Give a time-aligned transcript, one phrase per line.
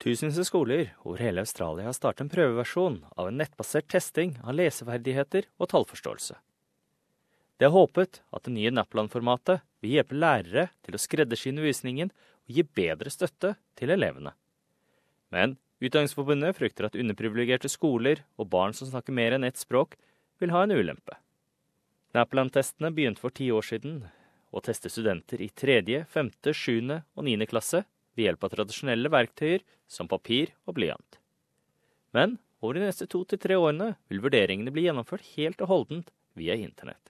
[0.00, 4.56] Tusenvis av skoler over hele Australia har startet en prøveversjon av en nettbasert testing av
[4.56, 6.38] leseferdigheter og tallforståelse.
[7.60, 12.54] Det er håpet at det nye Nappland-formatet vil hjelpe lærere til å skreddersy undervisningen og
[12.56, 14.32] gi bedre støtte til elevene.
[15.28, 19.96] Men Utdanningsforbundet frykter at underprivilegerte skoler og barn som snakker mer enn ett språk,
[20.40, 21.16] vil ha en ulempe.
[22.16, 24.02] Nappland-testene begynte for ti år siden,
[24.52, 27.84] og teste studenter i tredje, femte, sjuende og niende klasse
[28.20, 31.18] ved hjelp av tradisjonelle verktøyer som papir og blyant.
[32.12, 36.12] Men over de neste to til tre årene vil vurderingene bli gjennomført helt og holdent
[36.36, 37.08] via internett.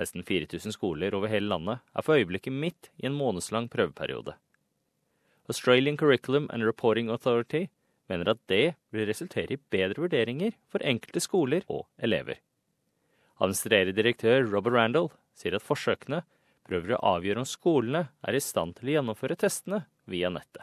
[0.00, 4.36] Nesten 4000 skoler over hele landet er for øyeblikket midt i en månedslang prøveperiode.
[5.50, 7.66] Australian Curriculum and Reporting Authority
[8.10, 12.38] mener at det vil resultere i bedre vurderinger for enkelte skoler og elever.
[13.40, 16.22] Administrerende direktør Robert Randall sier at forsøkene
[16.70, 20.62] prøver å avgjøre om skolene er i stand til å gjennomføre testene via nettet.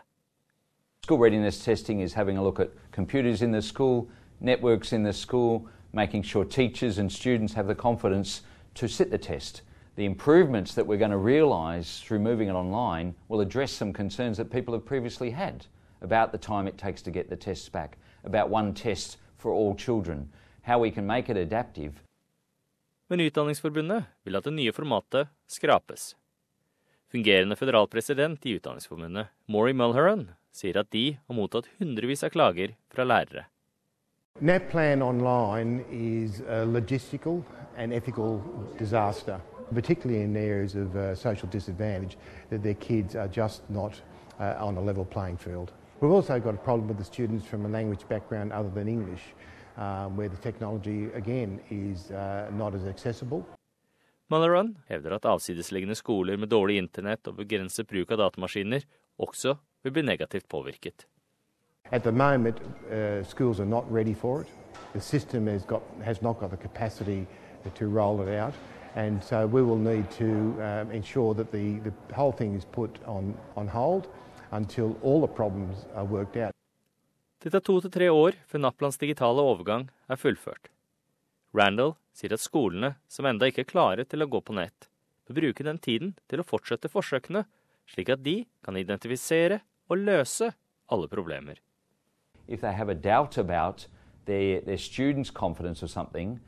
[1.03, 4.07] School readiness testing is having a look at computers in the school,
[4.39, 8.41] networks in the school, making sure teachers and students have the confidence
[8.75, 9.61] to sit the test.
[9.95, 14.37] The improvements that we're going to realise through moving it online will address some concerns
[14.37, 15.65] that people have previously had
[16.01, 19.73] about the time it takes to get the tests back, about one test for all
[19.73, 20.29] children,
[20.61, 22.03] how we can make it adaptive
[23.07, 26.09] Men Utdanningsforbundet vil at det nye formatet skrapes.
[27.07, 33.05] Fungerende føderalpresident i Utdanningsforbundet, Maury Mulheron, sier at de har mottatt hundrevis av klager fra
[33.07, 33.45] lærere.
[34.43, 37.45] NetPlan online is a logistical
[37.77, 38.41] and ethical
[38.77, 39.39] disaster,
[39.73, 42.17] particularly in areas of uh, social disadvantage,
[42.49, 44.01] that their kids are just not
[44.39, 45.71] uh, on a level playing field.
[46.01, 49.23] We've also got a problem with the students from a language background other than English.
[49.77, 53.45] Um, where the technology again is uh, not as accessible.
[54.29, 58.83] Mulleron hevder at avsidesliggende skoler med dårlig internett og begrenset bruk av datamaskiner
[59.17, 61.05] også vil bli negativt påvirket.
[61.91, 62.59] At the moment,
[62.91, 64.47] uh, schools are not ready for it.
[64.93, 67.25] The system has, got, has not got the capacity
[67.75, 68.53] to roll it out.
[68.95, 70.25] And so we will need to
[70.61, 74.07] um, ensure that the, the whole thing is put on, on hold
[74.51, 76.51] until all the problems are worked out.
[77.43, 80.71] Det tar to til tre år før Napplands digitale overgang er fullført.
[81.53, 84.89] Randall sier at skolene, som enda ikke er klare til å gå på nett,
[85.27, 87.45] bør bruke den tiden til å fortsette forsøkene,
[87.85, 90.49] slik at de kan identifisere og løse
[90.89, 91.61] alle problemer.
[92.47, 93.87] If they have a doubt about
[94.25, 96.39] their, their students' confidence or something,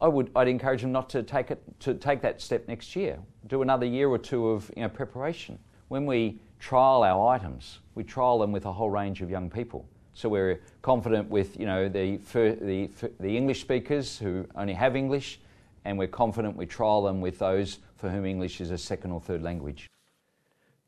[0.00, 3.20] I would, I'd encourage them not to take, it, to take that step next year.
[3.46, 5.58] Do another year or two of you know, preparation.
[5.88, 9.88] When we trial our items, we trial them with a whole range of young people.
[10.16, 12.88] So we're confident with you know the, the,
[13.20, 15.38] the English speakers who only have English,
[15.84, 19.20] and we're confident we trial them with those for whom English is a second or
[19.20, 19.90] third language.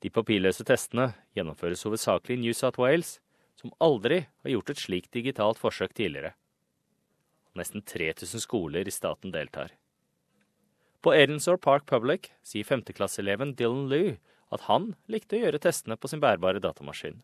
[0.01, 3.19] De papirløse testene gjennomføres hovedsakelig i New South Wales,
[3.61, 6.33] som aldri har gjort et slikt digitalt forsøk tidligere.
[7.53, 9.75] Nesten 3000 skoler i staten deltar.
[11.05, 14.15] På Edensor Park Public sier femteklasseeleven Dylan Lew
[14.49, 17.21] at han likte å gjøre testene på sin bærbare datamaskin.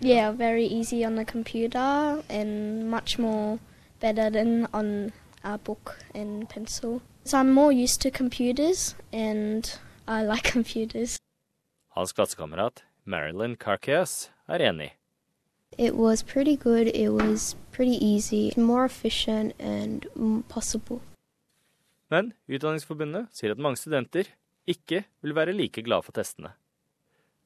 [0.00, 3.58] Yeah, very easy on the computer and much more
[4.00, 5.12] better than on
[5.42, 7.02] a book and pencil.
[7.24, 9.78] So I'm more used to computers and
[10.08, 11.18] I like computers.
[11.88, 14.92] Hans klassekamerat Marilyn Carcass er enig.
[15.76, 16.86] It was pretty good.
[16.88, 20.06] It was pretty easy, more efficient and
[20.48, 21.00] possible.
[22.10, 24.28] Men Utdanningsforbundet sier at mange studenter
[24.66, 26.52] ikke vil være like glade for testene.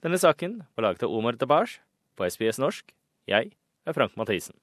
[0.04, 1.80] Denne saken var laget av Omar Dabash
[2.18, 2.90] på SBS norsk.
[3.30, 3.52] Jeg
[3.86, 4.58] er Frank Mathisen.